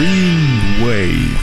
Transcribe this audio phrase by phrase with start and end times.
[0.00, 1.38] Green Wave.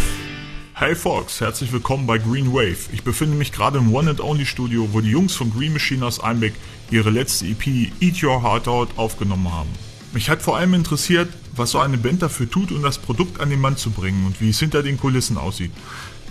[0.74, 2.92] Hey Fox, herzlich willkommen bei Green Wave.
[2.92, 6.04] Ich befinde mich gerade im One and Only Studio, wo die Jungs von Green Machine
[6.04, 6.56] aus Einbeck
[6.90, 7.68] ihre letzte EP
[8.00, 9.70] Eat Your Heart Out aufgenommen haben.
[10.12, 13.52] Mich hat vor allem interessiert, was so eine Band dafür tut, um das Produkt an
[13.52, 15.72] den Mann zu bringen und wie es hinter den Kulissen aussieht.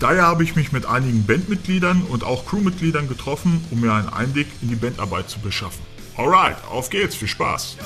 [0.01, 4.47] Daher habe ich mich mit einigen Bandmitgliedern und auch Crewmitgliedern getroffen, um mir einen Einblick
[4.61, 5.79] in die Bandarbeit zu beschaffen.
[6.17, 7.77] Alright, auf geht's, viel Spaß!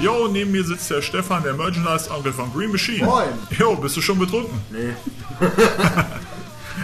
[0.00, 3.04] Jo, neben mir sitzt der Stefan, der Merchandise-Onkel von Green Machine.
[3.04, 3.28] Moin.
[3.58, 4.60] Jo, bist du schon betrunken?
[4.70, 4.94] Nee.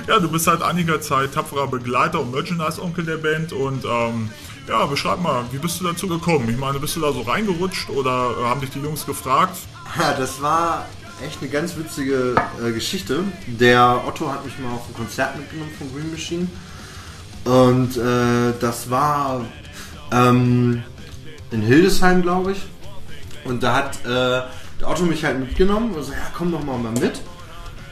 [0.06, 4.30] Ja, du bist seit einiger Zeit tapferer Begleiter und Merchandise-Onkel der Band und ähm,
[4.68, 6.48] ja, beschreib mal, wie bist du dazu gekommen?
[6.48, 9.56] Ich meine, bist du da so reingerutscht oder äh, haben dich die Jungs gefragt?
[9.98, 10.86] Ja, das war
[11.24, 13.24] echt eine ganz witzige äh, Geschichte.
[13.46, 16.48] Der Otto hat mich mal auf ein Konzert mitgenommen von Green Machine.
[17.44, 19.44] Und äh, das war
[20.12, 20.82] ähm,
[21.50, 22.58] in Hildesheim, glaube ich.
[23.48, 24.42] Und da hat äh,
[24.80, 27.20] der Otto mich halt mitgenommen und so, ja, komm doch mal, mal mit.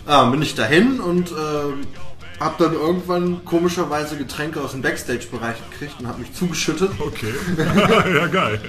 [0.06, 1.34] Ja, bin ich dahin und äh,
[2.41, 6.91] hab dann irgendwann komischerweise Getränke aus dem Backstage-Bereich gekriegt und hab mich zugeschüttet.
[6.98, 7.33] Okay.
[8.14, 8.61] ja, geil.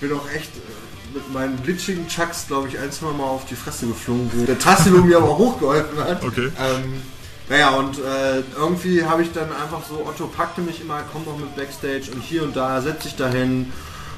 [0.00, 3.54] bin auch echt äh, mit meinen glitschigen Chucks, glaube ich, ein, zwei Mal auf die
[3.54, 6.24] Fresse geflogen, wo der Tassilo mir aber hochgeholfen hat.
[6.24, 6.50] Okay.
[6.58, 7.00] Ähm,
[7.48, 11.36] naja, und äh, irgendwie habe ich dann einfach so, Otto packte mich immer, komm doch
[11.36, 13.72] mit Backstage und hier und da, setz dich dahin.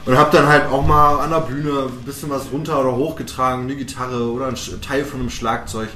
[0.07, 3.65] Und habe dann halt auch mal an der Bühne ein bisschen was runter oder hochgetragen,
[3.65, 5.89] eine Gitarre oder ein Teil von einem Schlagzeug.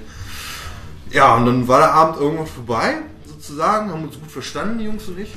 [1.13, 5.07] Ja, und dann war der Abend irgendwann vorbei, sozusagen, haben uns gut verstanden, die Jungs
[5.07, 5.31] und ich.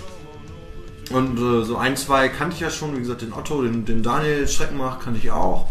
[1.12, 4.02] Und äh, so ein, zwei kannte ich ja schon, wie gesagt, den Otto, den, den
[4.02, 5.68] Daniel Streckenmach kannte ich auch.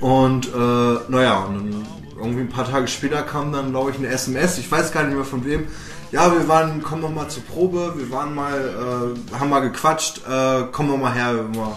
[0.00, 1.86] Und äh, naja, und dann
[2.18, 5.14] irgendwie ein paar Tage später kam dann, glaube ich, eine SMS, ich weiß gar nicht
[5.14, 5.66] mehr von wem.
[6.12, 10.22] Ja, wir waren, komm noch mal zur Probe, wir waren mal, äh, haben mal gequatscht,
[10.26, 11.34] äh, komm noch mal her.
[11.34, 11.76] wir Mal.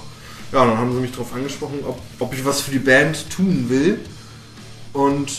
[0.51, 3.69] Ja, dann haben sie mich darauf angesprochen, ob, ob ich was für die Band tun
[3.69, 3.99] will.
[4.93, 5.31] Und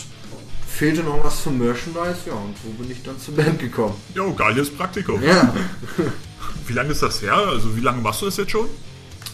[0.67, 3.93] fehlte noch was zum Merchandise, ja, und so bin ich dann zur Band gekommen.
[4.15, 5.21] Jo, geiles Praktikum.
[5.21, 5.53] Ja.
[6.67, 7.35] Wie lange ist das her?
[7.35, 8.67] Also wie lange machst du das jetzt schon?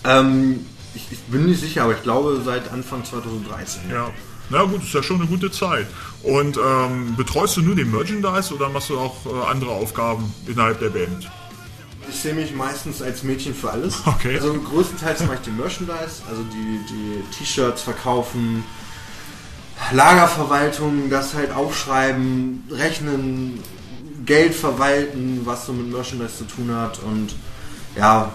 [0.04, 3.90] Ähm, ich, ich bin nicht sicher, aber ich glaube seit Anfang 2013.
[3.92, 4.10] Ja.
[4.50, 5.88] Na gut, ist ja schon eine gute Zeit.
[6.24, 10.80] Und ähm, betreust du nur den Merchandise oder machst du auch äh, andere Aufgaben innerhalb
[10.80, 11.30] der Band?
[12.18, 14.02] Ich sehe mich meistens als Mädchen für alles.
[14.04, 14.38] Okay.
[14.38, 18.64] Also größtenteils mache ich den Merchandise, also die, die T-Shirts verkaufen,
[19.92, 23.60] Lagerverwaltung, das halt aufschreiben, rechnen,
[24.26, 27.36] Geld verwalten, was so mit Merchandise zu tun hat und
[27.96, 28.32] ja,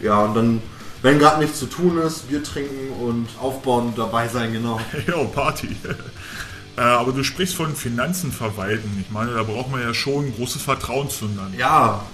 [0.00, 0.62] ja und dann,
[1.02, 4.80] wenn gerade nichts zu tun ist, Bier trinken und aufbauen und dabei sein, genau.
[5.06, 5.76] Jo, Party.
[6.76, 8.98] äh, aber du sprichst von Finanzen verwalten.
[9.00, 11.56] Ich meine, da braucht man ja schon großes Vertrauen zueinander.
[11.56, 12.04] Ja,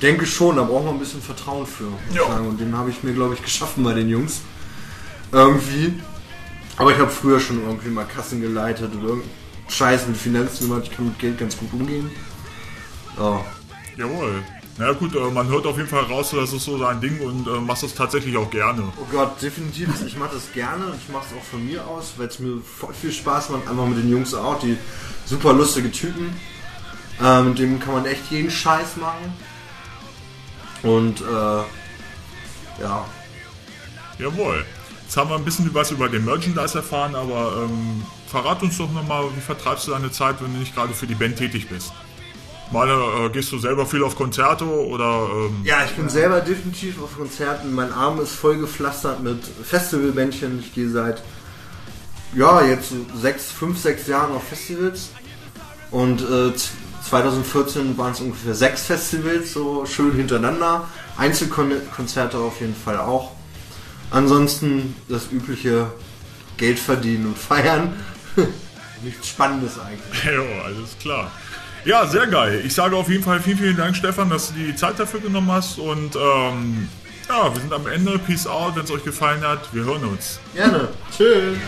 [0.00, 1.88] denke schon, da braucht man ein bisschen Vertrauen für.
[2.14, 2.22] Ja.
[2.38, 4.40] Und den habe ich mir, glaube ich, geschaffen bei den Jungs.
[5.30, 5.94] Irgendwie.
[6.76, 9.30] Aber ich habe früher schon irgendwie mal Kassen geleitet und irgendeinen
[9.68, 10.82] Scheiß mit Finanzen gemacht.
[10.84, 12.10] Ich kann mit Geld ganz gut umgehen.
[13.18, 13.44] Ja.
[13.96, 14.42] Jawohl.
[14.78, 17.46] Na gut, äh, man hört auf jeden Fall raus, das ist so dein Ding und
[17.46, 18.82] äh, machst das tatsächlich auch gerne.
[18.98, 19.88] Oh Gott, definitiv.
[20.06, 22.62] Ich mache das gerne und ich mache es auch von mir aus, weil es mir
[22.62, 23.68] voll viel Spaß macht.
[23.68, 24.78] Einfach mit den Jungs auch, die
[25.26, 26.34] super lustige Typen.
[27.22, 29.34] Äh, mit denen kann man echt jeden Scheiß machen.
[30.82, 33.06] Und äh, ja,
[34.18, 34.64] Jawohl.
[35.02, 38.90] Jetzt haben wir ein bisschen was über den Merchandise erfahren, aber ähm, verrat uns doch
[38.90, 41.92] nochmal, wie vertreibst du deine Zeit, wenn du nicht gerade für die Band tätig bist?
[42.70, 47.02] Meine, äh, gehst du selber viel auf Konzerte oder ähm, Ja, ich bin selber definitiv
[47.02, 47.74] auf Konzerten.
[47.74, 50.60] Mein Arm ist voll gepflastert mit Festivalbändchen.
[50.60, 51.22] Ich gehe seit,
[52.34, 55.10] ja, jetzt so sechs, fünf, sechs Jahren auf Festivals.
[55.90, 56.52] Und äh,
[57.12, 60.88] 2014 waren es ungefähr sechs Festivals, so schön hintereinander.
[61.18, 63.32] Einzelkonzerte auf jeden Fall auch.
[64.10, 65.92] Ansonsten das übliche
[66.56, 67.92] Geld verdienen und feiern.
[69.02, 70.24] Nichts Spannendes eigentlich.
[70.24, 71.30] Ja, alles klar.
[71.84, 72.62] Ja, sehr geil.
[72.64, 75.52] Ich sage auf jeden Fall vielen, vielen Dank, Stefan, dass du die Zeit dafür genommen
[75.52, 75.78] hast.
[75.78, 76.88] Und ähm,
[77.28, 78.18] ja, wir sind am Ende.
[78.20, 79.68] Peace out, wenn es euch gefallen hat.
[79.74, 80.40] Wir hören uns.
[80.54, 80.88] Gerne.
[81.14, 81.58] Tschüss.